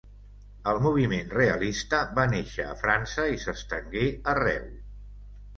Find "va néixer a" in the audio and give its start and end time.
2.21-2.79